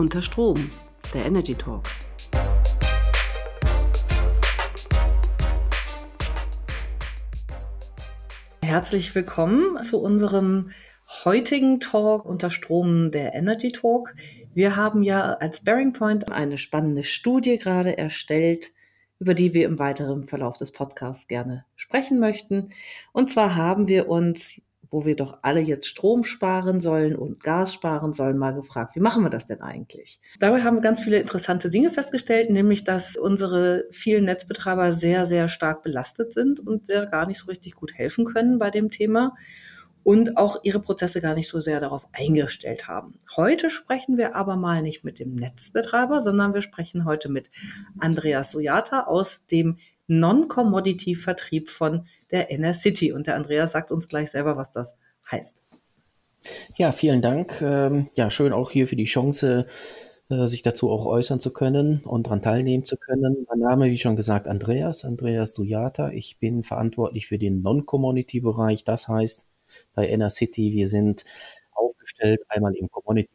[0.00, 0.70] Unter Strom,
[1.12, 1.84] der Energy Talk.
[8.62, 10.70] Herzlich willkommen zu unserem
[11.26, 14.14] heutigen Talk unter Strom, der Energy Talk.
[14.54, 18.72] Wir haben ja als Bearing Point eine spannende Studie gerade erstellt,
[19.18, 22.70] über die wir im weiteren Verlauf des Podcasts gerne sprechen möchten.
[23.12, 27.72] Und zwar haben wir uns wo wir doch alle jetzt Strom sparen sollen und Gas
[27.74, 30.20] sparen sollen, mal gefragt, wie machen wir das denn eigentlich?
[30.40, 35.48] Dabei haben wir ganz viele interessante Dinge festgestellt, nämlich dass unsere vielen Netzbetreiber sehr, sehr
[35.48, 39.34] stark belastet sind und sehr gar nicht so richtig gut helfen können bei dem Thema
[40.02, 43.14] und auch ihre Prozesse gar nicht so sehr darauf eingestellt haben.
[43.36, 47.50] Heute sprechen wir aber mal nicht mit dem Netzbetreiber, sondern wir sprechen heute mit
[47.98, 49.76] Andreas Sojata aus dem
[50.10, 53.12] Non-Commodity-Vertrieb von der Inner City.
[53.12, 54.94] Und der Andreas sagt uns gleich selber, was das
[55.30, 55.56] heißt.
[56.76, 57.60] Ja, vielen Dank.
[57.62, 59.66] Ähm, ja, schön auch hier für die Chance,
[60.30, 63.46] äh, sich dazu auch äußern zu können und daran teilnehmen zu können.
[63.48, 66.10] Mein Name, wie schon gesagt, Andreas, Andreas Sujata.
[66.10, 68.84] Ich bin verantwortlich für den Non-Commodity-Bereich.
[68.84, 69.46] Das heißt,
[69.94, 70.72] bei Inner City.
[70.72, 71.24] Wir sind
[71.72, 73.30] aufgestellt einmal im Community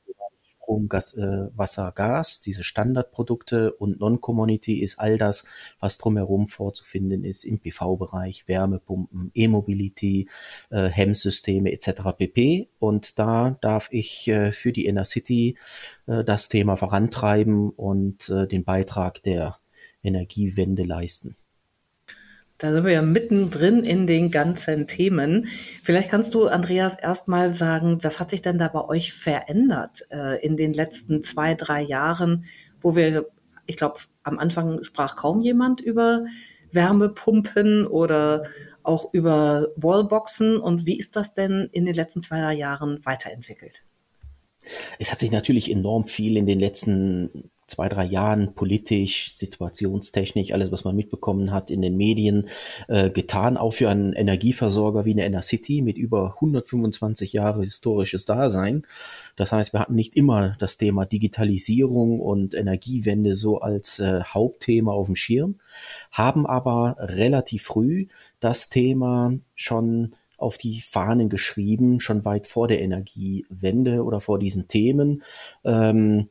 [0.65, 5.45] Strom, Gas, äh, Wasser, Gas, diese Standardprodukte und Non-Community ist all das,
[5.79, 10.27] was drumherum vorzufinden ist im PV-Bereich, Wärmepumpen, E-Mobility,
[10.71, 12.17] äh, Hemmsysteme etc.
[12.17, 12.67] pp.
[12.79, 15.55] Und da darf ich äh, für die Inner City
[16.07, 19.59] äh, das Thema vorantreiben und äh, den Beitrag der
[20.01, 21.35] Energiewende leisten.
[22.57, 25.47] Da sind wir ja mittendrin in den ganzen Themen.
[25.83, 30.43] Vielleicht kannst du, Andreas, erstmal sagen, was hat sich denn da bei euch verändert äh,
[30.45, 32.45] in den letzten zwei, drei Jahren,
[32.79, 33.27] wo wir,
[33.65, 36.25] ich glaube, am Anfang sprach kaum jemand über
[36.71, 38.43] Wärmepumpen oder
[38.83, 40.57] auch über Wallboxen.
[40.57, 43.83] Und wie ist das denn in den letzten zwei, drei Jahren weiterentwickelt?
[44.97, 50.71] Es hat sich natürlich enorm viel in den letzten zwei, drei Jahren politisch, situationstechnisch, alles,
[50.71, 52.47] was man mitbekommen hat in den Medien,
[52.87, 58.25] äh, getan, auch für einen Energieversorger wie eine Inner City mit über 125 Jahre historisches
[58.25, 58.83] Dasein.
[59.35, 64.93] Das heißt, wir hatten nicht immer das Thema Digitalisierung und Energiewende so als äh, Hauptthema
[64.93, 65.59] auf dem Schirm,
[66.11, 68.07] haben aber relativ früh
[68.39, 74.67] das Thema schon auf die Fahnen geschrieben, schon weit vor der Energiewende oder vor diesen
[74.67, 75.23] Themen.
[75.63, 76.29] Ähm,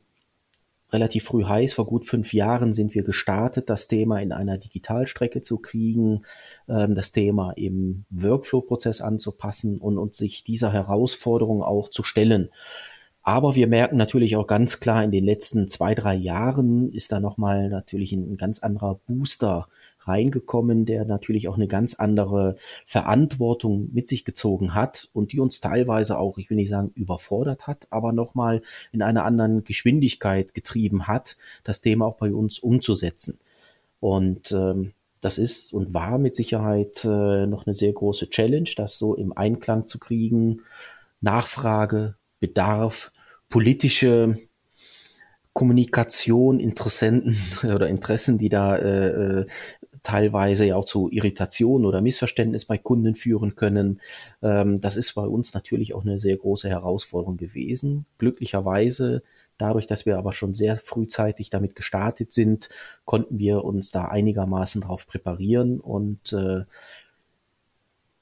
[0.95, 1.73] relativ früh heiß.
[1.73, 6.23] Vor gut fünf Jahren sind wir gestartet, das Thema in einer Digitalstrecke zu kriegen,
[6.67, 12.49] ähm, das Thema im Workflow-Prozess anzupassen und uns sich dieser Herausforderung auch zu stellen.
[13.21, 17.19] Aber wir merken natürlich auch ganz klar, in den letzten zwei, drei Jahren ist da
[17.19, 19.67] nochmal natürlich ein ganz anderer Booster
[20.07, 22.55] reingekommen, der natürlich auch eine ganz andere
[22.85, 27.67] Verantwortung mit sich gezogen hat und die uns teilweise auch, ich will nicht sagen überfordert
[27.67, 28.61] hat, aber nochmal
[28.91, 33.39] in einer anderen Geschwindigkeit getrieben hat, das Thema auch bei uns umzusetzen.
[33.99, 38.99] Und ähm, das ist und war mit Sicherheit äh, noch eine sehr große Challenge, das
[38.99, 40.61] so im Einklang zu kriegen.
[41.21, 43.11] Nachfrage, Bedarf,
[43.49, 44.37] politische
[45.53, 49.45] Kommunikation, Interessenten oder Interessen, die da äh, äh
[50.05, 53.99] teilweise ja auch zu Irritationen oder Missverständnis bei Kunden führen können.
[54.41, 58.05] Ähm, das ist bei uns natürlich auch eine sehr große Herausforderung gewesen.
[58.17, 59.23] Glücklicherweise,
[59.57, 62.69] dadurch, dass wir aber schon sehr frühzeitig damit gestartet sind,
[63.03, 66.63] konnten wir uns da einigermaßen darauf präparieren und äh,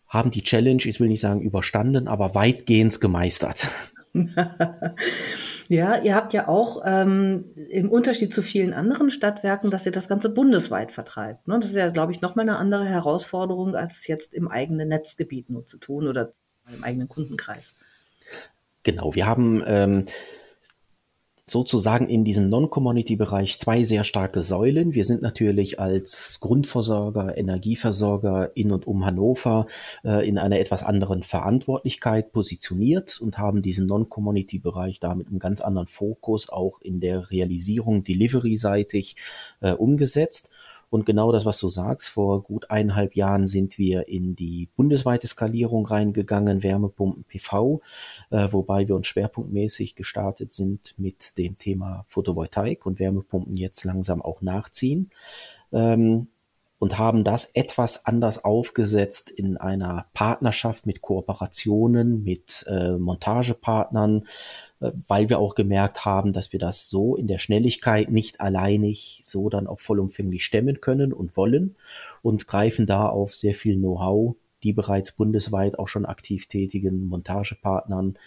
[0.07, 3.67] haben die Challenge, ich will nicht sagen überstanden, aber weitgehend gemeistert.
[5.69, 10.07] ja, ihr habt ja auch ähm, im Unterschied zu vielen anderen Stadtwerken, dass ihr das
[10.07, 11.47] Ganze bundesweit vertreibt.
[11.47, 11.59] Ne?
[11.59, 15.65] Das ist ja, glaube ich, nochmal eine andere Herausforderung, als jetzt im eigenen Netzgebiet nur
[15.65, 16.31] zu tun oder
[16.71, 17.73] im eigenen Kundenkreis.
[18.83, 20.05] Genau, wir haben ähm,
[21.45, 24.93] sozusagen in diesem Non-Commodity-Bereich zwei sehr starke Säulen.
[24.93, 29.65] Wir sind natürlich als Grundversorger, Energieversorger in und um Hannover
[30.05, 35.59] äh, in einer etwas anderen Verantwortlichkeit positioniert und haben diesen Non-Commodity-Bereich da mit einem ganz
[35.59, 39.17] anderen Fokus auch in der Realisierung delivery-seitig
[39.59, 40.49] äh, umgesetzt.
[40.93, 45.25] Und genau das, was du sagst, vor gut eineinhalb Jahren sind wir in die bundesweite
[45.25, 47.81] Skalierung reingegangen, Wärmepumpen PV,
[48.29, 54.21] äh, wobei wir uns schwerpunktmäßig gestartet sind mit dem Thema Photovoltaik und Wärmepumpen jetzt langsam
[54.21, 55.09] auch nachziehen.
[55.71, 56.27] Ähm,
[56.83, 64.25] und haben das etwas anders aufgesetzt in einer Partnerschaft mit Kooperationen, mit äh, Montagepartnern,
[64.81, 69.21] äh, weil wir auch gemerkt haben, dass wir das so in der Schnelligkeit nicht alleinig
[69.23, 71.77] so dann auch vollumfänglich stemmen können und wollen
[72.21, 78.19] und greifen da auf sehr viel Know-how, die bereits bundesweit auch schon aktiv tätigen Montagepartnern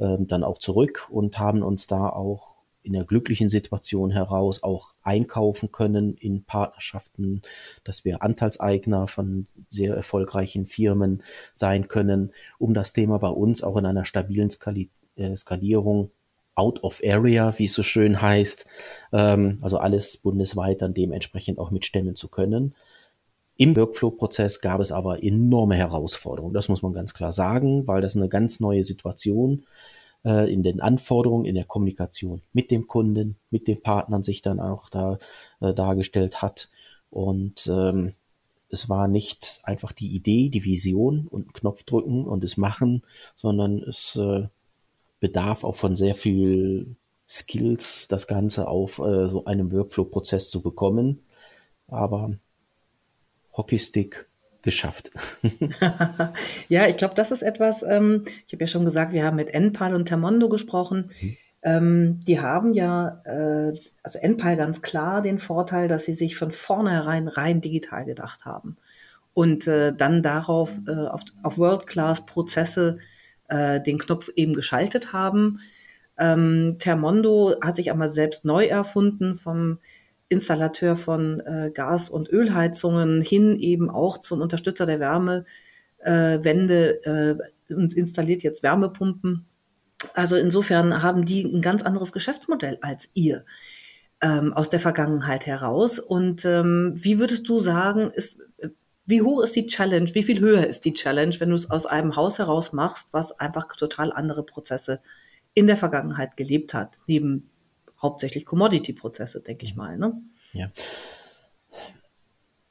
[0.00, 4.94] äh, dann auch zurück und haben uns da auch in der glücklichen Situation heraus auch
[5.02, 7.42] einkaufen können in Partnerschaften,
[7.84, 11.22] dass wir Anteilseigner von sehr erfolgreichen Firmen
[11.54, 16.10] sein können, um das Thema bei uns auch in einer stabilen Skali äh, Skalierung
[16.54, 18.66] out of area, wie es so schön heißt,
[19.12, 22.74] ähm, also alles bundesweit dann dementsprechend auch mitstemmen zu können.
[23.56, 26.54] Im Workflow-Prozess gab es aber enorme Herausforderungen.
[26.54, 30.80] Das muss man ganz klar sagen, weil das eine ganz neue Situation äh, in den
[30.80, 35.18] Anforderungen, in der Kommunikation mit dem Kunden, mit den Partnern sich dann auch da
[35.60, 36.68] äh, dargestellt hat.
[37.10, 38.14] Und ähm,
[38.68, 43.02] es war nicht einfach die Idee, die Vision und Knopf drücken und es machen,
[43.34, 44.44] sondern es äh,
[45.20, 46.96] bedarf auch von sehr viel
[47.28, 51.20] Skills, das Ganze auf äh, so einem Workflow-Prozess zu bekommen.
[51.86, 52.34] Aber
[53.56, 54.28] Hockeystick
[54.62, 55.10] geschafft.
[56.68, 59.52] ja, ich glaube, das ist etwas, ähm, ich habe ja schon gesagt, wir haben mit
[59.52, 61.10] Enpal und Termondo gesprochen.
[61.20, 61.36] Mhm.
[61.64, 66.50] Ähm, die haben ja, äh, also Enpal ganz klar den Vorteil, dass sie sich von
[66.50, 68.76] vornherein rein digital gedacht haben
[69.34, 72.98] und äh, dann darauf äh, auf, auf World-Class-Prozesse
[73.48, 75.60] äh, den Knopf eben geschaltet haben.
[76.18, 79.78] Ähm, Termondo hat sich einmal selbst neu erfunden vom
[80.32, 87.94] Installateur von äh, Gas- und Ölheizungen hin eben auch zum Unterstützer der Wärmewende äh, und
[87.94, 89.46] installiert jetzt Wärmepumpen.
[90.14, 93.44] Also insofern haben die ein ganz anderes Geschäftsmodell als ihr
[94.20, 95.98] ähm, aus der Vergangenheit heraus.
[95.98, 98.40] Und ähm, wie würdest du sagen, ist,
[99.04, 101.86] wie hoch ist die Challenge, wie viel höher ist die Challenge, wenn du es aus
[101.86, 105.00] einem Haus heraus machst, was einfach total andere Prozesse
[105.54, 107.50] in der Vergangenheit gelebt hat, neben
[108.02, 109.96] hauptsächlich Commodity-Prozesse, denke ich mal.
[109.96, 110.20] Ne?
[110.52, 110.70] Ja.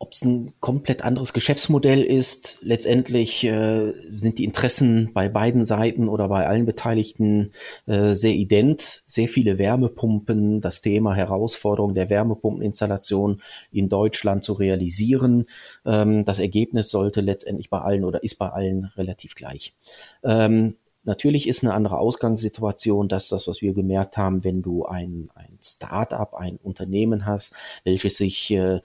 [0.02, 6.10] Ob es ein komplett anderes Geschäftsmodell ist, letztendlich äh, sind die Interessen bei beiden Seiten
[6.10, 7.52] oder bei allen Beteiligten
[7.86, 9.04] äh, sehr ident.
[9.06, 15.46] Sehr viele Wärmepumpen, das Thema Herausforderung der Wärmepumpeninstallation in Deutschland zu realisieren.
[15.86, 19.76] Ähm, das Ergebnis sollte letztendlich bei allen oder ist bei allen relativ gleich.
[20.24, 25.30] Ähm, Natürlich ist eine andere Ausgangssituation, dass das, was wir gemerkt haben, wenn du ein,
[25.34, 28.82] ein Start-up, ein Unternehmen hast, welches sich äh,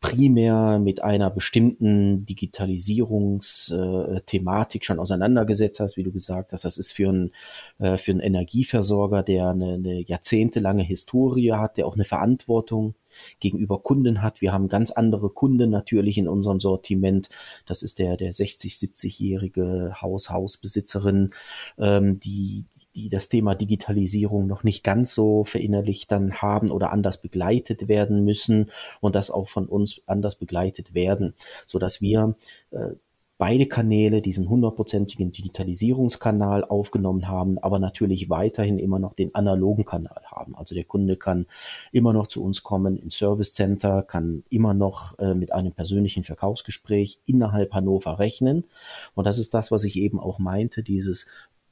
[0.00, 6.64] primär mit einer bestimmten Digitalisierungsthematik schon auseinandergesetzt hast, wie du gesagt hast.
[6.64, 7.32] Das ist für einen,
[7.78, 12.94] äh, für einen Energieversorger, der eine, eine jahrzehntelange Historie hat, der auch eine Verantwortung
[13.40, 14.40] gegenüber Kunden hat.
[14.40, 17.28] Wir haben ganz andere Kunden natürlich in unserem Sortiment.
[17.66, 21.30] Das ist der, der 60, 70-jährige Haus, Hausbesitzerin,
[21.78, 27.20] ähm, die, die das Thema Digitalisierung noch nicht ganz so verinnerlicht dann haben oder anders
[27.20, 28.70] begleitet werden müssen
[29.00, 31.34] und das auch von uns anders begleitet werden,
[31.66, 32.34] so dass wir
[32.70, 32.92] äh,
[33.40, 40.20] beide Kanäle diesen hundertprozentigen Digitalisierungskanal aufgenommen haben, aber natürlich weiterhin immer noch den analogen Kanal
[40.26, 40.54] haben.
[40.54, 41.46] Also der Kunde kann
[41.90, 46.22] immer noch zu uns kommen im Service Center, kann immer noch äh, mit einem persönlichen
[46.22, 48.66] Verkaufsgespräch innerhalb Hannover rechnen.
[49.14, 51.30] Und das ist das, was ich eben auch meinte, dieses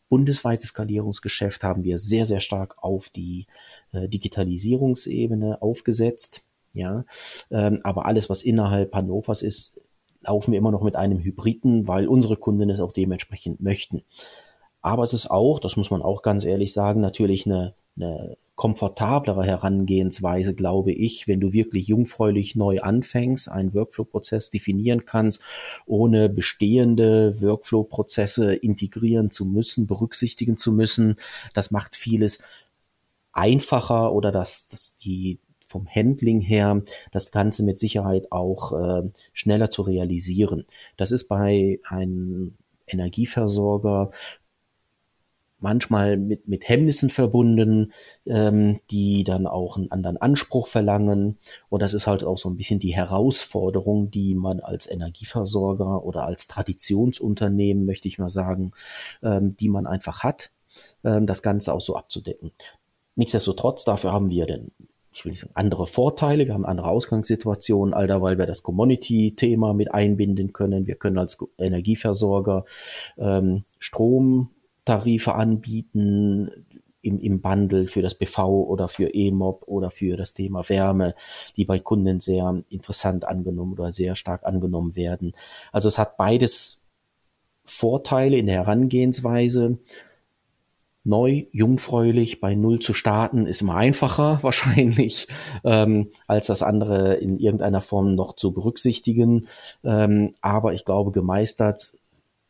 [0.08, 3.46] bundesweite Skalierungsgeschäft haben wir sehr, sehr stark auf die
[3.92, 6.46] äh, Digitalisierungsebene aufgesetzt.
[6.72, 7.04] Ja,
[7.50, 9.80] ähm, aber alles, was innerhalb Hannovers ist,
[10.20, 14.02] laufen wir immer noch mit einem Hybriden, weil unsere Kunden es auch dementsprechend möchten.
[14.80, 19.44] Aber es ist auch, das muss man auch ganz ehrlich sagen, natürlich eine, eine komfortablere
[19.44, 25.42] Herangehensweise, glaube ich, wenn du wirklich jungfräulich neu anfängst, einen Workflow-Prozess definieren kannst,
[25.86, 31.16] ohne bestehende Workflow-Prozesse integrieren zu müssen, berücksichtigen zu müssen.
[31.54, 32.42] Das macht vieles
[33.32, 36.82] einfacher oder dass, dass die, vom Handling her
[37.12, 40.64] das Ganze mit Sicherheit auch äh, schneller zu realisieren.
[40.96, 42.54] Das ist bei einem
[42.86, 44.10] Energieversorger
[45.60, 47.92] manchmal mit, mit Hemmnissen verbunden,
[48.26, 51.38] ähm, die dann auch einen anderen Anspruch verlangen.
[51.68, 56.24] Und das ist halt auch so ein bisschen die Herausforderung, die man als Energieversorger oder
[56.24, 58.72] als Traditionsunternehmen, möchte ich mal sagen,
[59.22, 60.52] ähm, die man einfach hat,
[61.04, 62.52] ähm, das Ganze auch so abzudecken.
[63.16, 64.70] Nichtsdestotrotz, dafür haben wir denn
[65.18, 68.62] ich will nicht sagen, andere Vorteile, wir haben andere Ausgangssituationen, all da, weil wir das
[68.62, 70.86] Commodity-Thema mit einbinden können.
[70.86, 72.64] Wir können als Energieversorger
[73.18, 76.50] ähm, Stromtarife anbieten
[77.02, 81.14] im, im Bundle für das BV oder für EMOB oder für das Thema Wärme,
[81.56, 85.32] die bei Kunden sehr interessant angenommen oder sehr stark angenommen werden.
[85.72, 86.86] Also es hat beides
[87.64, 89.78] Vorteile in der Herangehensweise
[91.08, 95.26] neu, jungfräulich bei Null zu starten, ist immer einfacher wahrscheinlich,
[95.64, 99.48] ähm, als das andere in irgendeiner Form noch zu berücksichtigen.
[99.82, 101.94] Ähm, aber ich glaube, gemeistert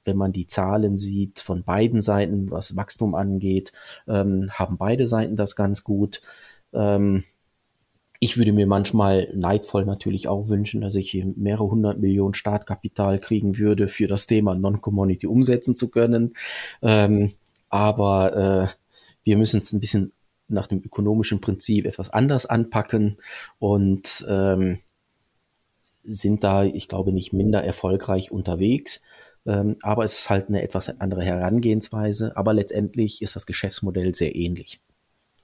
[0.04, 3.72] wenn man die Zahlen sieht von beiden Seiten, was Wachstum angeht,
[4.06, 6.22] ähm, haben beide Seiten das ganz gut.
[6.72, 7.24] Ähm,
[8.20, 13.58] ich würde mir manchmal neidvoll natürlich auch wünschen, dass ich mehrere hundert Millionen Startkapital kriegen
[13.58, 16.34] würde, für das Thema Non-Commodity umsetzen zu können.
[16.82, 17.32] Ähm,
[17.68, 18.74] aber äh,
[19.24, 20.12] wir müssen es ein bisschen
[20.48, 23.18] nach dem ökonomischen Prinzip etwas anders anpacken
[23.58, 24.78] und ähm,
[26.04, 29.02] sind da, ich glaube, nicht minder erfolgreich unterwegs.
[29.46, 32.36] Ähm, aber es ist halt eine etwas andere Herangehensweise.
[32.36, 34.80] Aber letztendlich ist das Geschäftsmodell sehr ähnlich.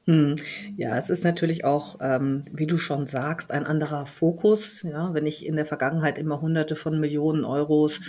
[0.07, 0.37] Hm.
[0.77, 4.83] Ja, es ist natürlich auch, ähm, wie du schon sagst, ein anderer Fokus.
[4.83, 8.01] Ja, wenn ich in der Vergangenheit immer Hunderte von Millionen Euros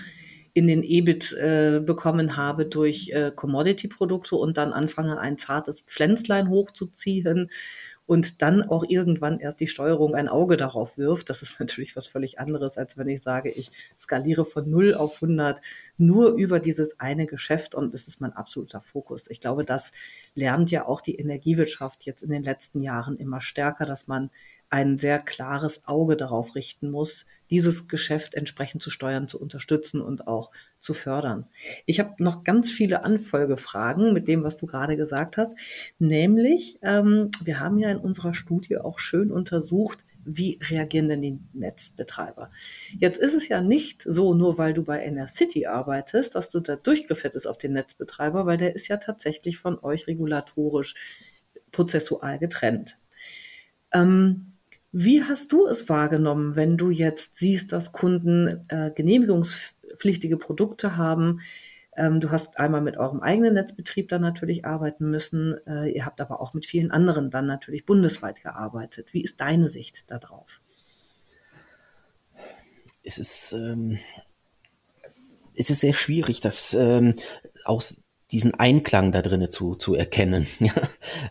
[0.55, 6.49] in den EBIT äh, bekommen habe durch äh, Commodity-Produkte und dann anfange, ein zartes Pflänzlein
[6.49, 7.51] hochzuziehen
[8.05, 11.29] und dann auch irgendwann erst die Steuerung ein Auge darauf wirft.
[11.29, 13.69] Das ist natürlich was völlig anderes, als wenn ich sage, ich
[13.99, 15.59] skaliere von 0 auf 100
[15.97, 19.29] nur über dieses eine Geschäft und es ist mein absoluter Fokus.
[19.29, 19.91] Ich glaube, das
[20.35, 24.29] lernt ja auch die Energiewirtschaft jetzt in den letzten Jahren immer stärker, dass man
[24.75, 30.27] ein sehr klares Auge darauf richten muss, dieses Geschäft entsprechend zu steuern, zu unterstützen und
[30.27, 31.47] auch zu fördern.
[31.85, 35.57] Ich habe noch ganz viele Anfolgefragen mit dem, was du gerade gesagt hast.
[35.97, 41.39] Nämlich, ähm, wir haben ja in unserer Studie auch schön untersucht, wie reagieren denn die
[41.53, 42.51] Netzbetreiber?
[42.99, 46.59] Jetzt ist es ja nicht so, nur weil du bei NR City arbeitest, dass du
[46.59, 50.95] da durchgefettet auf den Netzbetreiber, weil der ist ja tatsächlich von euch regulatorisch
[51.71, 52.97] prozessual getrennt.
[53.93, 54.54] Ähm,
[54.97, 61.41] wie hast du es wahrgenommen, wenn du jetzt siehst, dass Kunden äh, genehmigungspflichtige Produkte haben?
[61.97, 65.57] Ähm, du hast einmal mit eurem eigenen Netzbetrieb dann natürlich arbeiten müssen.
[65.67, 69.13] Äh, ihr habt aber auch mit vielen anderen dann natürlich bundesweit gearbeitet.
[69.13, 70.61] Wie ist deine Sicht darauf?
[73.03, 73.99] Es ist, ähm,
[75.55, 77.13] es ist sehr schwierig, das ähm,
[77.65, 77.97] aus
[78.35, 80.45] diesen Einklang da drinnen zu, zu erkennen.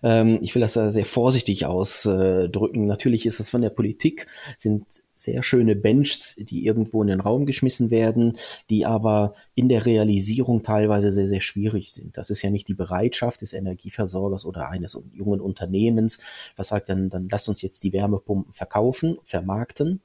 [0.02, 2.86] Ähm, ich will das da sehr vorsichtig ausdrücken.
[2.86, 4.84] Natürlich ist das von der Politik, sind
[5.14, 8.36] sehr schöne Benchs, die irgendwo in den Raum geschmissen werden,
[8.70, 12.16] die aber in der Realisierung teilweise sehr, sehr schwierig sind.
[12.16, 16.20] Das ist ja nicht die Bereitschaft des Energieversorgers oder eines jungen Unternehmens,
[16.56, 20.00] was sagt dann, dann lass uns jetzt die Wärmepumpen verkaufen, vermarkten.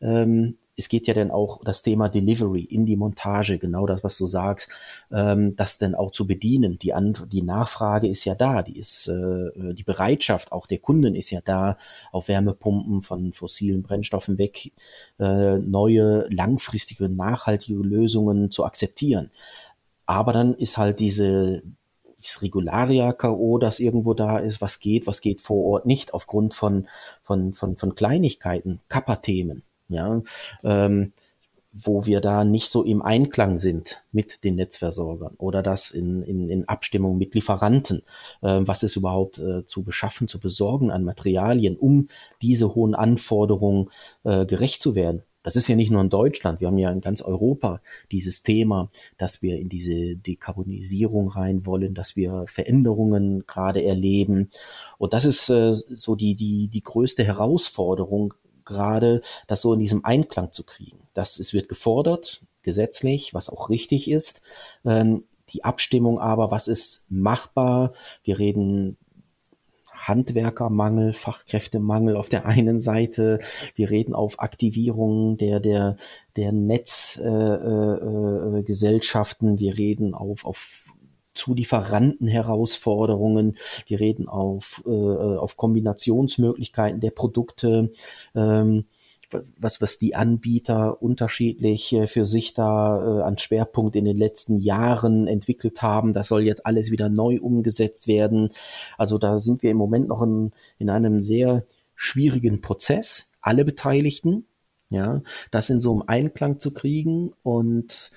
[0.00, 4.16] Ähm, es geht ja dann auch das Thema Delivery in die Montage, genau das, was
[4.18, 4.70] du sagst,
[5.12, 6.78] ähm, das dann auch zu bedienen.
[6.78, 11.14] Die, An die Nachfrage ist ja da, die ist, äh, die Bereitschaft auch der Kunden
[11.14, 11.76] ist ja da,
[12.12, 14.72] auf Wärmepumpen von fossilen Brennstoffen weg,
[15.18, 19.30] äh, neue, langfristige, nachhaltige Lösungen zu akzeptieren.
[20.06, 21.62] Aber dann ist halt diese,
[22.18, 26.88] dieses Regularia-K.O., das irgendwo da ist, was geht, was geht vor Ort nicht, aufgrund von,
[27.22, 30.22] von, von, von Kleinigkeiten, Kappa-Themen ja,
[30.64, 31.12] ähm,
[31.72, 36.48] wo wir da nicht so im Einklang sind mit den Netzversorgern oder das in, in,
[36.48, 38.02] in Abstimmung mit Lieferanten,
[38.42, 42.08] äh, was ist überhaupt äh, zu beschaffen, zu besorgen an Materialien, um
[42.42, 43.90] diese hohen Anforderungen
[44.24, 45.22] äh, gerecht zu werden.
[45.42, 47.80] Das ist ja nicht nur in Deutschland, wir haben ja in ganz Europa
[48.12, 54.50] dieses Thema, dass wir in diese Dekarbonisierung rein wollen, dass wir Veränderungen gerade erleben.
[54.98, 58.34] Und das ist äh, so die, die, die größte Herausforderung,
[58.70, 60.98] gerade, das so in diesem Einklang zu kriegen.
[61.12, 64.40] Das es wird gefordert, gesetzlich, was auch richtig ist.
[64.84, 67.92] Ähm, die Abstimmung aber, was ist machbar?
[68.22, 68.96] Wir reden
[69.92, 73.40] Handwerkermangel, Fachkräftemangel auf der einen Seite.
[73.74, 75.96] Wir reden auf Aktivierung der, der,
[76.36, 79.48] der Netzgesellschaften.
[79.48, 80.84] Äh, äh, wir reden auf, auf
[81.40, 83.56] Zulieferantenherausforderungen.
[83.86, 87.90] Wir reden auf, äh, auf Kombinationsmöglichkeiten der Produkte.
[88.34, 88.84] Ähm,
[89.58, 94.58] was, was die Anbieter unterschiedlich äh, für sich da äh, an Schwerpunkt in den letzten
[94.58, 96.12] Jahren entwickelt haben.
[96.12, 98.50] Das soll jetzt alles wieder neu umgesetzt werden.
[98.98, 104.46] Also da sind wir im Moment noch in, in einem sehr schwierigen Prozess, alle Beteiligten,
[104.88, 107.32] ja, das in so einem Einklang zu kriegen.
[107.42, 108.10] Und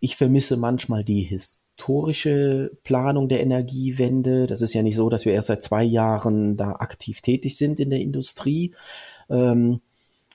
[0.00, 4.46] ich vermisse manchmal die His historische Planung der Energiewende.
[4.46, 7.80] Das ist ja nicht so, dass wir erst seit zwei Jahren da aktiv tätig sind
[7.80, 8.72] in der Industrie.
[9.28, 9.80] Ähm,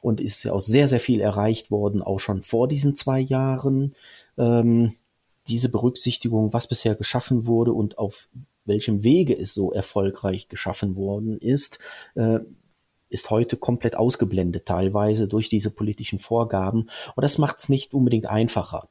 [0.01, 3.95] und ist ja auch sehr, sehr viel erreicht worden, auch schon vor diesen zwei Jahren.
[4.37, 4.93] Ähm,
[5.47, 8.29] diese Berücksichtigung, was bisher geschaffen wurde und auf
[8.65, 11.79] welchem Wege es so erfolgreich geschaffen worden ist,
[12.15, 12.39] äh,
[13.09, 16.89] ist heute komplett ausgeblendet, teilweise durch diese politischen Vorgaben.
[17.15, 18.87] Und das macht es nicht unbedingt einfacher.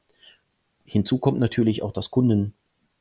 [0.89, 2.53] Hinzu kommt natürlich auch das Kunden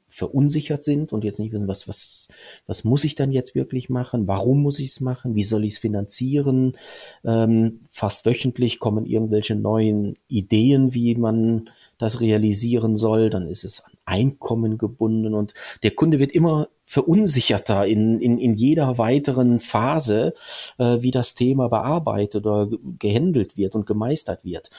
[0.09, 2.29] verunsichert sind und jetzt nicht wissen, was, was,
[2.67, 4.27] was muss ich dann jetzt wirklich machen?
[4.27, 5.35] Warum muss ich es machen?
[5.35, 6.77] Wie soll ich es finanzieren?
[7.25, 11.69] Ähm, fast wöchentlich kommen irgendwelche neuen Ideen, wie man
[11.99, 13.29] das realisieren soll.
[13.29, 15.53] Dann ist es an Einkommen gebunden und
[15.83, 20.33] der Kunde wird immer verunsicherter in, in, in jeder weiteren Phase,
[20.79, 24.71] äh, wie das Thema bearbeitet oder gehandelt wird und gemeistert wird.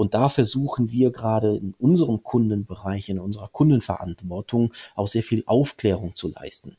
[0.00, 6.16] Und da versuchen wir gerade in unserem Kundenbereich, in unserer Kundenverantwortung auch sehr viel Aufklärung
[6.16, 6.78] zu leisten.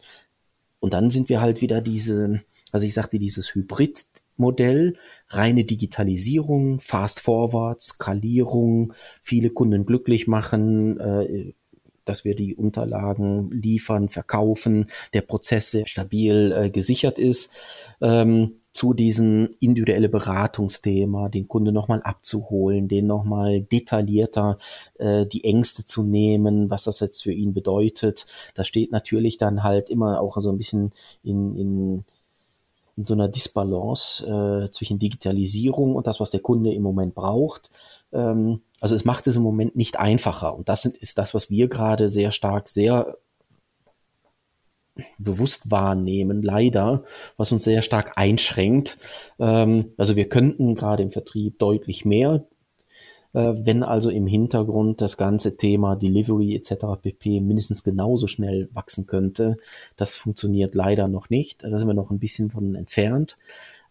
[0.79, 4.95] Und dann sind wir halt wieder diese, also ich sagte, dieses Hybrid-Modell,
[5.27, 11.53] reine Digitalisierung, Fast Forward, Skalierung, viele Kunden glücklich machen, äh,
[12.05, 17.53] dass wir die Unterlagen liefern, verkaufen, der Prozess sehr stabil äh, gesichert ist.
[18.01, 24.57] Ähm, zu diesem individuelle Beratungsthema, den Kunde nochmal abzuholen, den nochmal detaillierter
[24.97, 28.25] äh, die Ängste zu nehmen, was das jetzt für ihn bedeutet.
[28.55, 30.91] Das steht natürlich dann halt immer auch so ein bisschen
[31.23, 32.05] in, in,
[32.95, 37.71] in so einer Disbalance äh, zwischen Digitalisierung und das, was der Kunde im Moment braucht.
[38.13, 40.55] Ähm, also es macht es im Moment nicht einfacher.
[40.55, 43.17] Und das ist das, was wir gerade sehr stark, sehr
[45.17, 47.03] bewusst wahrnehmen, leider,
[47.37, 48.97] was uns sehr stark einschränkt.
[49.39, 52.45] Ähm, also wir könnten gerade im Vertrieb deutlich mehr,
[53.33, 57.01] äh, wenn also im Hintergrund das ganze Thema Delivery etc.
[57.01, 57.39] pp.
[57.39, 59.57] mindestens genauso schnell wachsen könnte.
[59.95, 61.63] Das funktioniert leider noch nicht.
[61.63, 63.37] Da sind wir noch ein bisschen von entfernt.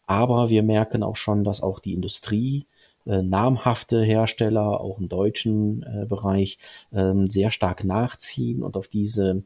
[0.06, 2.66] Aber wir merken auch schon, dass auch die Industrie
[3.06, 6.58] äh, namhafte Hersteller, auch im deutschen äh, Bereich,
[6.92, 9.42] ähm, sehr stark nachziehen und auf diese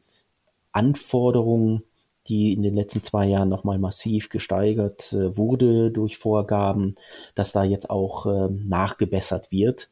[0.75, 1.83] Anforderungen,
[2.27, 6.95] die in den letzten zwei Jahren nochmal massiv gesteigert äh, wurde durch Vorgaben,
[7.35, 9.89] dass da jetzt auch äh, nachgebessert wird.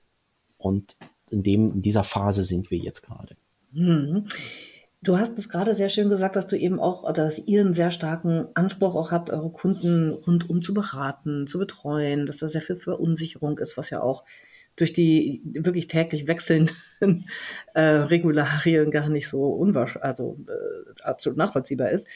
[0.57, 0.97] Und
[1.29, 3.35] in, dem, in dieser Phase sind wir jetzt gerade.
[3.71, 4.27] Mhm.
[5.01, 7.91] Du hast es gerade sehr schön gesagt, dass du eben auch, dass ihr einen sehr
[7.91, 12.77] starken Anspruch auch habt, eure Kunden rundum zu beraten, zu betreuen, dass da sehr viel
[12.77, 14.23] Verunsicherung ist, was ja auch
[14.75, 16.75] durch die wirklich täglich wechselnden
[17.73, 22.07] äh, Regularien gar nicht so unwahrscheinlich, also äh, absolut nachvollziehbar ist.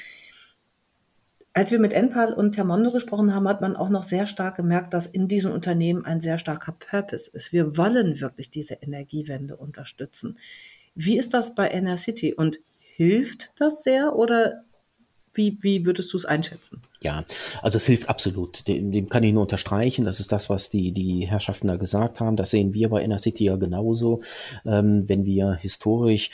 [1.54, 4.94] Als wir mit Enpal und Termondo gesprochen haben, hat man auch noch sehr stark gemerkt,
[4.94, 7.52] dass in diesen Unternehmen ein sehr starker Purpose ist.
[7.52, 10.38] Wir wollen wirklich diese Energiewende unterstützen.
[10.94, 14.64] Wie ist das bei City und hilft das sehr oder
[15.38, 16.82] wie, wie würdest du es einschätzen?
[17.00, 17.24] Ja,
[17.62, 18.68] also es hilft absolut.
[18.68, 20.04] Dem, dem, kann ich nur unterstreichen.
[20.04, 22.36] Das ist das, was die, die Herrschaften da gesagt haben.
[22.36, 24.22] Das sehen wir bei Inner City ja genauso.
[24.66, 26.32] Ähm, wenn wir historisch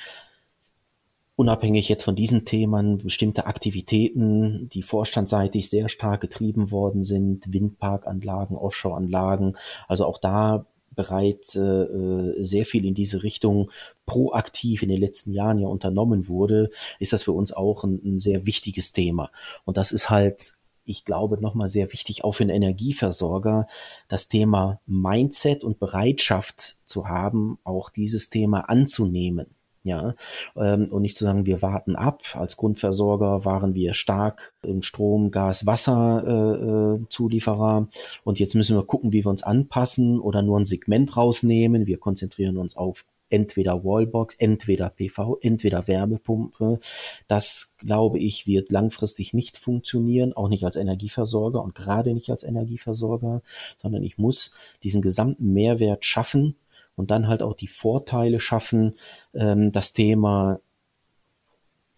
[1.36, 8.56] unabhängig jetzt von diesen Themen bestimmte Aktivitäten, die vorstandseitig sehr stark getrieben worden sind, Windparkanlagen,
[8.56, 10.66] Offshore-Anlagen, also auch da
[10.96, 13.72] bereit äh, sehr viel in diese Richtung
[14.06, 16.70] proaktiv in den letzten Jahren ja unternommen wurde,
[17.00, 19.32] ist das für uns auch ein, ein sehr wichtiges Thema.
[19.66, 20.54] Und das ist halt
[20.86, 23.68] ich glaube, nochmal sehr wichtig, auch für einen Energieversorger,
[24.10, 29.48] das Thema Mindset und Bereitschaft zu haben, auch dieses Thema anzunehmen.
[29.86, 30.16] Ja,
[30.56, 32.24] ähm, und nicht zu sagen, wir warten ab.
[32.36, 37.90] Als Grundversorger waren wir stark im Strom, Gas, Wasser äh, äh, Zulieferer
[38.24, 41.86] und jetzt müssen wir gucken, wie wir uns anpassen oder nur ein Segment rausnehmen.
[41.86, 46.80] Wir konzentrieren uns auf entweder Wallbox, entweder PV, entweder Wärmepumpe.
[47.28, 52.44] Das, glaube ich, wird langfristig nicht funktionieren, auch nicht als Energieversorger und gerade nicht als
[52.44, 53.42] Energieversorger,
[53.76, 56.56] sondern ich muss diesen gesamten Mehrwert schaffen
[56.96, 58.96] und dann halt auch die Vorteile schaffen,
[59.34, 60.60] ähm, das Thema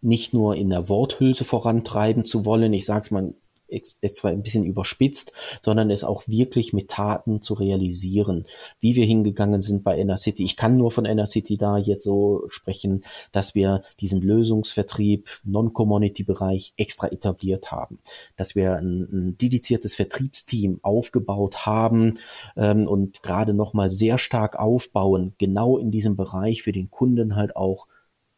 [0.01, 2.73] nicht nur in der Worthülse vorantreiben zu wollen.
[2.73, 3.33] Ich sage es mal
[3.67, 8.45] extra ein bisschen überspitzt, sondern es auch wirklich mit Taten zu realisieren,
[8.79, 10.43] wie wir hingegangen sind bei Inner City.
[10.43, 16.73] Ich kann nur von Inner City da jetzt so sprechen, dass wir diesen Lösungsvertrieb, Non-Community-Bereich
[16.77, 17.99] extra etabliert haben,
[18.35, 22.11] dass wir ein, ein dediziertes Vertriebsteam aufgebaut haben
[22.55, 27.55] ähm, und gerade nochmal sehr stark aufbauen, genau in diesem Bereich für den Kunden halt
[27.55, 27.87] auch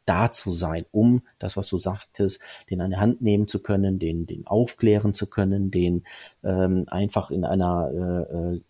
[0.08, 4.00] da zu sein, um das, was du sagtest, den an der Hand nehmen zu können,
[4.00, 6.04] den, den aufklären zu können, den
[6.44, 7.92] ähm, einfach in einer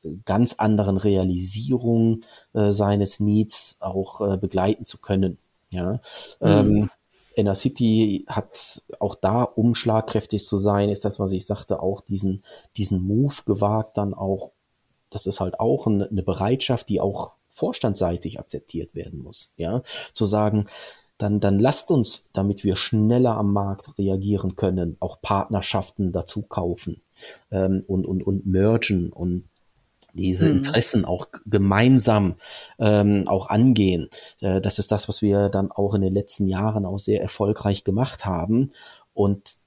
[0.03, 2.21] äh, äh, ganz anderen Realisierung
[2.53, 5.37] äh, seines Needs auch äh, begleiten zu können.
[5.69, 5.93] Ja.
[5.93, 5.99] Mhm.
[6.41, 6.89] Ähm,
[7.35, 12.01] Inner City hat auch da, um schlagkräftig zu sein, ist das, was ich sagte, auch
[12.01, 12.43] diesen,
[12.77, 14.53] diesen Move gewagt, dann auch,
[15.11, 19.53] das ist halt auch eine, eine Bereitschaft, die auch vorstandsseitig akzeptiert werden muss.
[19.57, 20.65] Ja, zu sagen,
[21.17, 27.01] dann, dann lasst uns, damit wir schneller am Markt reagieren können, auch Partnerschaften dazu kaufen
[27.51, 29.45] ähm, und, und, und mergen und
[30.13, 30.57] diese mhm.
[30.57, 32.35] Interessen auch gemeinsam
[32.79, 34.09] ähm, auch angehen.
[34.41, 37.83] Äh, das ist das, was wir dann auch in den letzten Jahren auch sehr erfolgreich
[37.83, 38.71] gemacht haben.
[39.13, 39.57] Und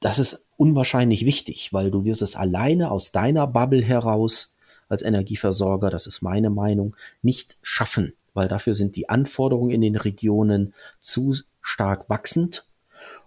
[0.00, 4.56] das ist unwahrscheinlich wichtig, weil du wirst es alleine aus deiner Bubble heraus
[4.88, 9.96] als Energieversorger, das ist meine Meinung, nicht schaffen, weil dafür sind die Anforderungen in den
[9.96, 12.66] Regionen zu stark wachsend.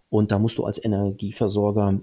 [0.10, 2.00] Und da musst du als Energieversorger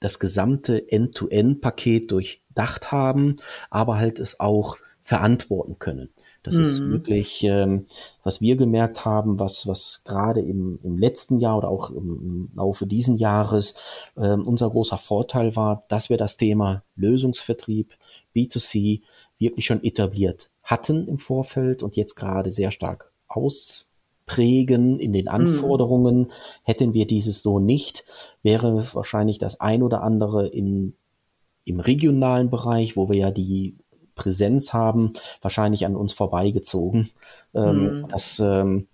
[0.00, 3.36] das gesamte End-to-End-Paket durchdacht haben,
[3.70, 6.10] aber halt es auch verantworten können.
[6.42, 6.62] Das mhm.
[6.62, 7.84] ist wirklich, ähm,
[8.22, 12.50] was wir gemerkt haben, was, was gerade im, im letzten Jahr oder auch im, im
[12.54, 13.76] Laufe diesen Jahres
[14.16, 17.94] äh, unser großer Vorteil war, dass wir das Thema Lösungsvertrieb,
[18.34, 19.02] B2C
[19.38, 23.86] wirklich schon etabliert hatten im Vorfeld und jetzt gerade sehr stark aus
[24.24, 25.28] prägen in den.
[25.28, 26.20] Anforderungen.
[26.20, 26.30] Mhm.
[26.62, 28.04] Hätten wir dieses so nicht,
[28.42, 30.94] wäre wahrscheinlich das ein oder andere in,
[31.66, 33.76] im regionalen Bereich, wo wir ja die
[34.14, 37.10] Präsenz haben, wahrscheinlich an uns vorbeigezogen.
[37.54, 38.08] Ähm, mhm.
[38.08, 38.88] Das ähm,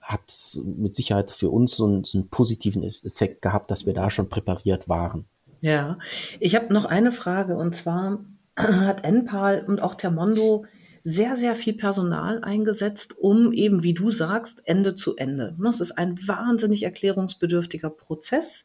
[0.00, 4.10] hat mit Sicherheit für uns so einen, so einen positiven Effekt gehabt, dass wir da
[4.10, 5.24] schon präpariert waren.
[5.60, 5.98] Ja,
[6.38, 8.20] ich habe noch eine Frage und zwar
[8.56, 10.64] hat Enpal und auch Termondo
[11.08, 15.54] sehr, sehr viel Personal eingesetzt, um eben, wie du sagst, Ende zu Ende.
[15.56, 18.64] Ne, es ist ein wahnsinnig erklärungsbedürftiger Prozess.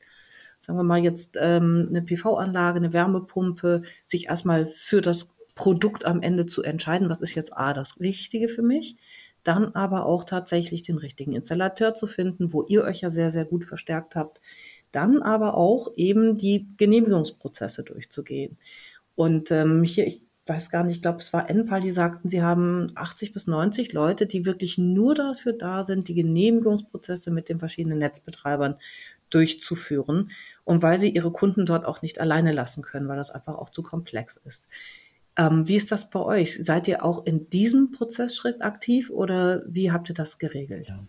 [0.59, 6.23] Sagen wir mal jetzt ähm, eine PV-Anlage, eine Wärmepumpe, sich erstmal für das Produkt am
[6.23, 8.95] Ende zu entscheiden, was ist jetzt A, das Richtige für mich,
[9.43, 13.45] dann aber auch tatsächlich den richtigen Installateur zu finden, wo ihr euch ja sehr, sehr
[13.45, 14.41] gut verstärkt habt,
[14.91, 18.57] dann aber auch eben die Genehmigungsprozesse durchzugehen.
[19.13, 22.43] Und ähm, hier, ich weiß gar nicht, ich glaube, es war Enpal, die sagten, sie
[22.43, 27.59] haben 80 bis 90 Leute, die wirklich nur dafür da sind, die Genehmigungsprozesse mit den
[27.59, 28.75] verschiedenen Netzbetreibern
[29.29, 30.31] durchzuführen.
[30.65, 33.69] Und weil sie ihre Kunden dort auch nicht alleine lassen können, weil das einfach auch
[33.69, 34.67] zu komplex ist.
[35.37, 36.63] Ähm, wie ist das bei euch?
[36.63, 40.89] Seid ihr auch in diesem Prozessschritt aktiv oder wie habt ihr das geregelt?
[40.89, 40.99] Ja.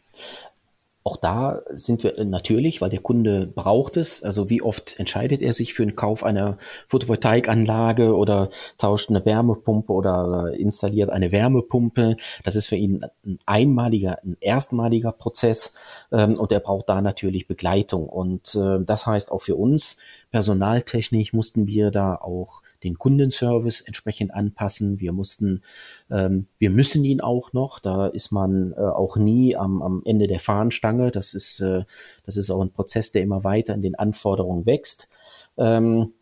[1.05, 4.23] Auch da sind wir natürlich, weil der Kunde braucht es.
[4.23, 9.93] Also wie oft entscheidet er sich für den Kauf einer Photovoltaikanlage oder tauscht eine Wärmepumpe
[9.93, 12.17] oder installiert eine Wärmepumpe.
[12.45, 15.75] Das ist für ihn ein einmaliger, ein erstmaliger Prozess
[16.13, 18.09] ähm, und er braucht da natürlich Begleitung.
[18.09, 19.99] Und äh, das heißt auch für uns,
[20.33, 24.99] personaltechnisch mussten wir da auch den Kundenservice entsprechend anpassen.
[24.99, 25.63] Wir mussten,
[26.11, 27.79] ähm, wir müssen ihn auch noch.
[27.79, 31.11] Da ist man äh, auch nie am, am Ende der Fahnenstange.
[31.11, 31.85] Das ist, äh,
[32.25, 35.09] das ist auch ein Prozess, der immer weiter in den Anforderungen wächst.
[35.57, 36.13] Ähm,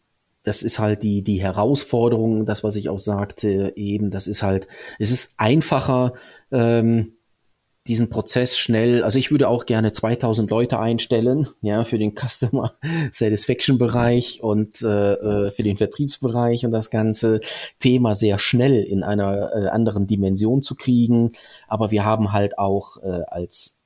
[0.42, 4.68] das ist halt die, die Herausforderung, das, was ich auch sagte, eben, das ist halt,
[4.98, 6.14] es ist einfacher,
[6.50, 7.12] ähm,
[7.86, 12.74] diesen Prozess schnell, also ich würde auch gerne 2000 Leute einstellen, ja, für den Customer
[13.12, 17.40] Satisfaction Bereich und äh, äh, für den Vertriebsbereich und das ganze
[17.78, 21.32] Thema sehr schnell in einer äh, anderen Dimension zu kriegen.
[21.68, 23.79] Aber wir haben halt auch äh, als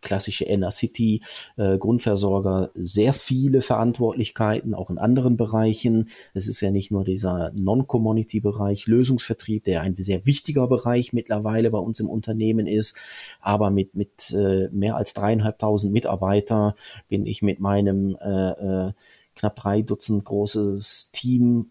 [0.00, 1.22] klassische Inner City
[1.56, 6.08] äh, Grundversorger sehr viele Verantwortlichkeiten, auch in anderen Bereichen.
[6.34, 11.78] Es ist ja nicht nur dieser Non-Commodity-Bereich, Lösungsvertrieb, der ein sehr wichtiger Bereich mittlerweile bei
[11.78, 12.96] uns im Unternehmen ist.
[13.40, 16.74] Aber mit, mit äh, mehr als dreieinhalbtausend Mitarbeiter
[17.08, 18.50] bin ich mit meinem äh,
[18.88, 18.92] äh,
[19.34, 21.70] knapp drei Dutzend großes Team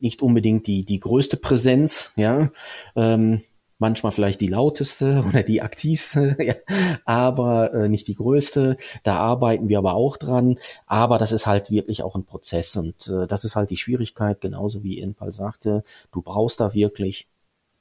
[0.00, 2.50] nicht unbedingt die, die größte Präsenz, ja.
[2.94, 3.40] Ähm,
[3.78, 6.36] manchmal vielleicht die lauteste oder die aktivste,
[7.04, 8.76] aber äh, nicht die größte.
[9.02, 10.58] Da arbeiten wir aber auch dran.
[10.86, 14.40] Aber das ist halt wirklich auch ein Prozess und äh, das ist halt die Schwierigkeit,
[14.40, 15.84] genauso wie Inpal sagte.
[16.12, 17.28] Du brauchst da wirklich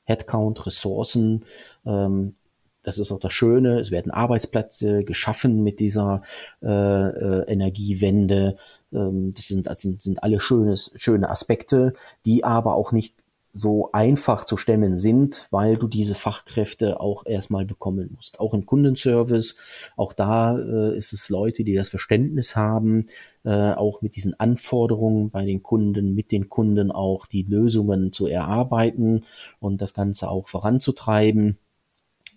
[0.06, 1.46] Headcount, Ressourcen.
[1.86, 2.36] Ähm,
[2.84, 3.80] das ist auch das Schöne.
[3.80, 6.22] Es werden Arbeitsplätze geschaffen mit dieser
[6.62, 8.58] äh, äh, Energiewende.
[8.94, 11.94] Ähm, das sind, das sind, sind alle schönes, schöne Aspekte,
[12.26, 13.16] die aber auch nicht
[13.58, 18.42] so einfach zu stemmen sind, weil du diese Fachkräfte auch erstmal bekommen musst.
[18.42, 19.56] Auch im Kundenservice,
[19.96, 23.06] auch da äh, ist es Leute, die das Verständnis haben,
[23.46, 28.28] äh, auch mit diesen Anforderungen bei den Kunden, mit den Kunden auch die Lösungen zu
[28.28, 29.24] erarbeiten
[29.62, 31.58] und das Ganze auch voranzutreiben.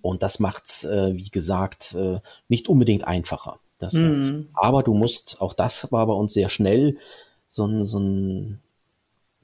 [0.01, 3.59] Und das macht's, äh, wie gesagt, äh, nicht unbedingt einfacher.
[3.81, 4.51] Das, mm.
[4.55, 6.97] Aber du musst, auch das war bei uns sehr schnell,
[7.49, 8.61] so ein, so ein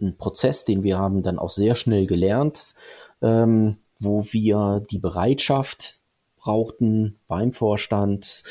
[0.01, 2.75] ein Prozess, den wir haben dann auch sehr schnell gelernt,
[3.23, 6.03] ähm, wo wir die Bereitschaft
[6.37, 8.43] brauchten beim Vorstand,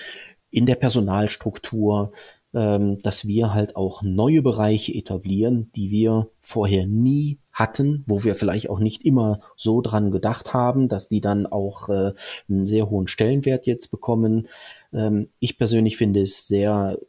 [0.49, 2.11] in der Personalstruktur,
[2.53, 8.35] ähm, dass wir halt auch neue Bereiche etablieren, die wir vorher nie hatten, wo wir
[8.35, 12.13] vielleicht auch nicht immer so dran gedacht haben, dass die dann auch äh,
[12.47, 14.47] einen sehr hohen Stellenwert jetzt bekommen.
[14.93, 16.99] Ähm, ich persönlich finde es sehr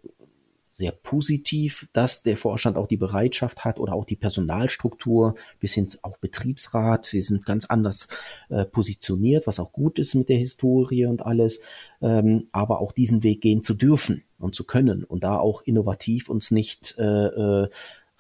[0.74, 5.87] sehr positiv, dass der Vorstand auch die Bereitschaft hat oder auch die Personalstruktur bis hin
[6.02, 7.12] auch Betriebsrat.
[7.12, 8.08] Wir sind ganz anders
[8.48, 11.60] äh, positioniert, was auch gut ist mit der Historie und alles,
[12.02, 16.28] ähm, aber auch diesen Weg gehen zu dürfen und zu können und da auch innovativ
[16.28, 17.68] uns nicht äh, äh,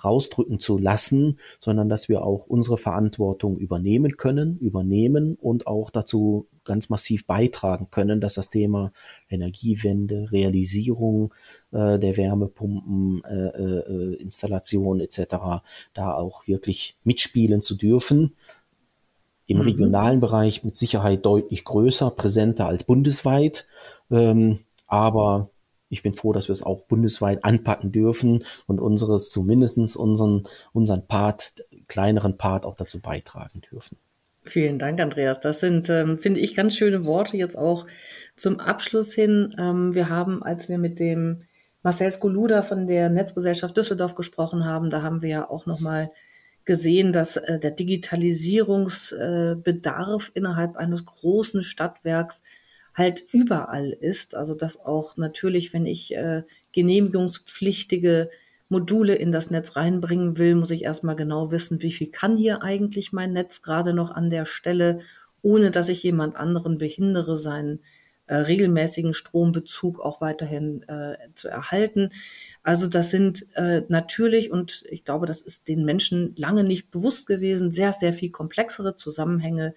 [0.04, 6.46] rausdrücken zu lassen, sondern dass wir auch unsere Verantwortung übernehmen können, übernehmen und auch dazu
[6.64, 8.92] ganz massiv beitragen können, dass das Thema
[9.28, 11.34] Energiewende, Realisierung
[11.72, 15.62] äh, der Wärmepumpen, äh, äh, Installation etc.
[15.92, 18.34] da auch wirklich mitspielen zu dürfen.
[19.46, 19.64] Im mhm.
[19.64, 23.66] regionalen Bereich mit Sicherheit deutlich größer, präsenter als bundesweit.
[24.10, 25.50] Ähm, aber
[25.94, 31.06] ich bin froh, dass wir es auch bundesweit anpacken dürfen und unseres zumindestens unseren, unseren
[31.06, 33.96] Part, kleineren Part auch dazu beitragen dürfen.
[34.42, 35.40] Vielen Dank, Andreas.
[35.40, 37.86] Das sind, ähm, finde ich, ganz schöne Worte jetzt auch
[38.36, 39.54] zum Abschluss hin.
[39.58, 41.44] Ähm, wir haben, als wir mit dem
[41.82, 46.10] Marcel Skoluda von der Netzgesellschaft Düsseldorf gesprochen haben, da haben wir ja auch nochmal
[46.64, 52.42] gesehen, dass äh, der Digitalisierungsbedarf äh, innerhalb eines großen Stadtwerks
[52.94, 54.34] halt überall ist.
[54.34, 58.30] Also dass auch natürlich, wenn ich äh, genehmigungspflichtige
[58.68, 62.62] Module in das Netz reinbringen will, muss ich erstmal genau wissen, wie viel kann hier
[62.62, 65.00] eigentlich mein Netz gerade noch an der Stelle,
[65.42, 67.80] ohne dass ich jemand anderen behindere, seinen
[68.26, 72.08] äh, regelmäßigen Strombezug auch weiterhin äh, zu erhalten.
[72.62, 77.26] Also das sind äh, natürlich, und ich glaube, das ist den Menschen lange nicht bewusst
[77.26, 79.74] gewesen, sehr, sehr viel komplexere Zusammenhänge,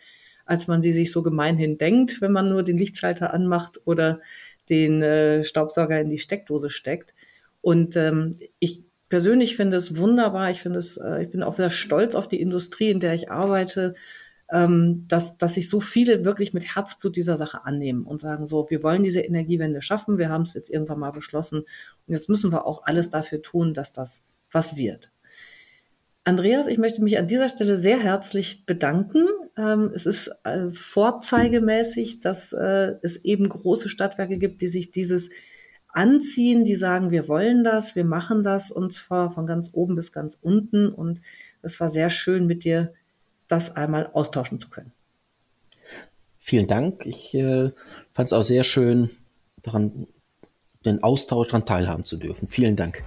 [0.47, 4.21] als man sie sich so gemeinhin denkt, wenn man nur den Lichtschalter anmacht oder
[4.69, 7.13] den äh, Staubsauger in die Steckdose steckt.
[7.61, 10.49] Und ähm, ich persönlich finde es wunderbar.
[10.49, 13.31] Ich finde es, äh, ich bin auch sehr stolz auf die Industrie, in der ich
[13.31, 13.95] arbeite,
[14.49, 18.69] ähm, dass, dass sich so viele wirklich mit Herzblut dieser Sache annehmen und sagen so,
[18.69, 20.17] wir wollen diese Energiewende schaffen.
[20.17, 21.59] Wir haben es jetzt irgendwann mal beschlossen.
[21.59, 25.11] Und jetzt müssen wir auch alles dafür tun, dass das was wird.
[26.27, 29.29] Andreas, ich möchte mich an dieser Stelle sehr herzlich bedanken.
[29.55, 35.29] Ähm, es ist äh, vorzeigemäßig, dass äh, es eben große Stadtwerke gibt, die sich dieses
[35.87, 40.11] anziehen, die sagen, wir wollen das, wir machen das und zwar von ganz oben bis
[40.11, 40.89] ganz unten.
[40.89, 41.21] Und
[41.61, 42.91] es war sehr schön, mit dir
[43.47, 44.91] das einmal austauschen zu können.
[46.39, 47.05] Vielen Dank.
[47.05, 47.71] Ich äh,
[48.11, 49.09] fand es auch sehr schön,
[49.61, 50.07] daran
[50.83, 52.49] den Austausch daran teilhaben zu dürfen.
[52.49, 53.05] Vielen Dank.